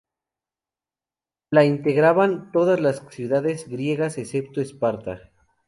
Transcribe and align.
La 1.51 1.63
integraban 1.63 2.51
todas 2.51 2.79
las 2.79 3.03
ciudades 3.11 3.67
griegas 3.69 4.17
excepto 4.17 4.59
Esparta. 4.59 5.29